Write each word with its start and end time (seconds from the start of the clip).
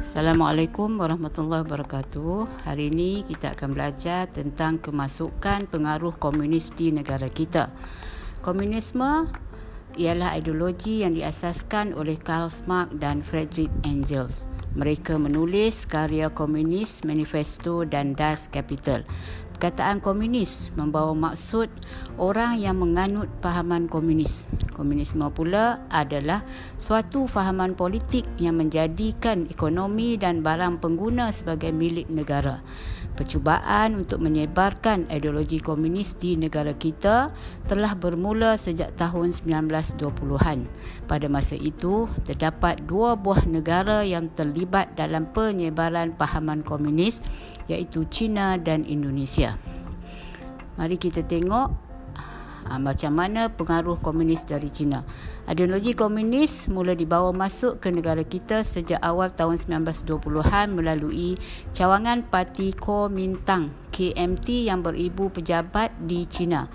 Assalamualaikum 0.00 0.96
warahmatullahi 0.96 1.60
wabarakatuh. 1.60 2.64
Hari 2.64 2.88
ini 2.88 3.20
kita 3.20 3.52
akan 3.52 3.76
belajar 3.76 4.32
tentang 4.32 4.80
kemasukan 4.80 5.68
pengaruh 5.68 6.16
komunis 6.16 6.72
di 6.72 6.88
negara 6.88 7.28
kita. 7.28 7.68
Komunisme 8.40 9.28
ialah 10.00 10.40
ideologi 10.40 11.04
yang 11.04 11.12
diasaskan 11.12 11.92
oleh 11.92 12.16
Karl 12.16 12.48
Marx 12.64 12.96
dan 12.96 13.20
Friedrich 13.20 13.68
Engels. 13.84 14.48
Mereka 14.72 15.20
menulis 15.20 15.84
karya 15.84 16.32
Komunis 16.32 17.04
Manifesto 17.04 17.84
dan 17.84 18.16
Das 18.16 18.48
Kapital. 18.48 19.04
Perkataan 19.52 20.00
komunis 20.00 20.72
membawa 20.80 21.12
maksud 21.12 21.68
orang 22.16 22.56
yang 22.56 22.80
menganut 22.80 23.28
fahaman 23.44 23.84
komunis. 23.84 24.48
Komunisme 24.80 25.28
pula 25.28 25.84
adalah 25.92 26.40
suatu 26.80 27.28
fahaman 27.28 27.76
politik 27.76 28.24
yang 28.40 28.56
menjadikan 28.56 29.44
ekonomi 29.52 30.16
dan 30.16 30.40
barang 30.40 30.80
pengguna 30.80 31.28
sebagai 31.36 31.68
milik 31.68 32.08
negara. 32.08 32.64
Percubaan 33.12 34.00
untuk 34.00 34.24
menyebarkan 34.24 35.04
ideologi 35.12 35.60
komunis 35.60 36.16
di 36.16 36.40
negara 36.40 36.72
kita 36.72 37.28
telah 37.68 37.92
bermula 37.92 38.56
sejak 38.56 38.96
tahun 38.96 39.36
1920-an. 39.36 40.64
Pada 41.04 41.28
masa 41.28 41.60
itu, 41.60 42.08
terdapat 42.24 42.80
dua 42.88 43.20
buah 43.20 43.44
negara 43.44 44.00
yang 44.00 44.32
terlibat 44.32 44.96
dalam 44.96 45.28
penyebaran 45.28 46.16
fahaman 46.16 46.64
komunis 46.64 47.20
iaitu 47.68 48.08
China 48.08 48.56
dan 48.56 48.88
Indonesia. 48.88 49.60
Mari 50.80 50.96
kita 50.96 51.20
tengok 51.20 51.89
uh, 52.68 52.76
macam 52.76 53.16
mana 53.16 53.48
pengaruh 53.48 54.02
komunis 54.02 54.44
dari 54.44 54.68
China. 54.68 55.06
Ideologi 55.46 55.96
komunis 55.96 56.68
mula 56.68 56.92
dibawa 56.92 57.32
masuk 57.32 57.80
ke 57.80 57.88
negara 57.88 58.26
kita 58.26 58.66
sejak 58.66 59.00
awal 59.00 59.32
tahun 59.32 59.56
1920-an 59.56 60.74
melalui 60.74 61.38
cawangan 61.72 62.26
parti 62.28 62.76
Kuomintang 62.76 63.72
KMT 63.94 64.68
yang 64.68 64.84
beribu 64.84 65.32
pejabat 65.32 65.94
di 66.04 66.28
China. 66.28 66.68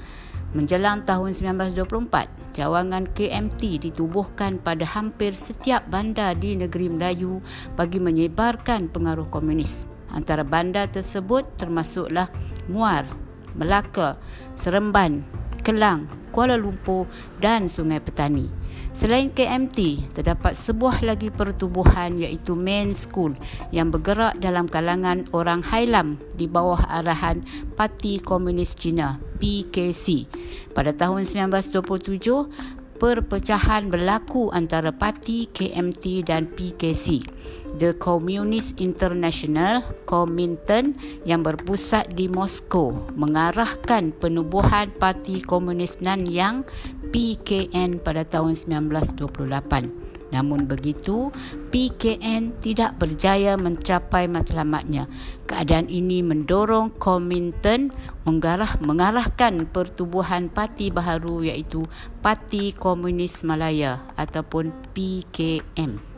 Menjelang 0.55 1.03
tahun 1.03 1.35
1924, 1.35 2.55
cawangan 2.55 3.11
KMT 3.11 3.91
ditubuhkan 3.91 4.55
pada 4.63 4.87
hampir 4.87 5.35
setiap 5.35 5.83
bandar 5.91 6.31
di 6.39 6.55
negeri 6.55 6.87
Melayu 6.87 7.43
bagi 7.75 7.99
menyebarkan 7.99 8.87
pengaruh 8.87 9.27
komunis. 9.27 9.91
Antara 10.15 10.47
bandar 10.47 10.87
tersebut 10.87 11.43
termasuklah 11.59 12.31
Muar, 12.71 13.03
Melaka, 13.51 14.15
Seremban, 14.55 15.27
Kelang, 15.65 16.05
Kuala 16.29 16.61
Lumpur 16.61 17.09
dan 17.41 17.65
Sungai 17.65 17.97
Petani. 17.97 18.45
Selain 18.93 19.33
KMT, 19.33 20.13
terdapat 20.13 20.53
sebuah 20.53 21.01
lagi 21.01 21.33
pertubuhan 21.33 22.21
iaitu 22.21 22.53
Main 22.53 22.93
School 22.93 23.33
yang 23.73 23.89
bergerak 23.89 24.37
dalam 24.37 24.69
kalangan 24.69 25.25
orang 25.33 25.65
Hailam 25.65 26.21
di 26.37 26.45
bawah 26.45 26.79
arahan 26.87 27.41
Parti 27.73 28.21
Komunis 28.21 28.77
Cina 28.77 29.17
PKC. 29.41 30.29
Pada 30.71 30.93
tahun 30.93 31.25
1927, 31.25 32.84
perpecahan 32.95 33.91
berlaku 33.91 34.51
antara 34.55 34.95
parti 34.95 35.51
KMT 35.51 36.25
dan 36.27 36.47
PKC. 36.47 37.21
The 37.75 37.91
Communist 37.99 38.79
International 38.79 39.83
Komintern 40.07 40.95
yang 41.27 41.43
berpusat 41.43 42.15
di 42.15 42.31
Moskow 42.31 42.95
mengarahkan 43.19 44.15
penubuhan 44.15 44.95
Parti 44.95 45.43
Komunis 45.43 45.99
Nanyang 45.99 46.63
PKN 47.11 47.99
pada 47.99 48.23
tahun 48.23 48.55
1928. 48.55 50.04
Namun 50.35 50.67
begitu, 50.67 51.31
PKN 51.71 52.59
tidak 52.59 52.99
berjaya 52.99 53.55
mencapai 53.55 54.27
matlamatnya. 54.27 55.07
Keadaan 55.47 55.87
ini 55.87 56.19
mendorong 56.19 56.91
Komintern 56.99 57.95
mengarah, 58.27 58.75
mengarahkan 58.83 59.63
pertubuhan 59.71 60.51
parti 60.51 60.91
baharu 60.91 61.47
iaitu 61.47 61.87
Parti 62.19 62.75
Komunis 62.75 63.47
Malaya 63.47 64.03
ataupun 64.19 64.75
PKM. 64.91 66.14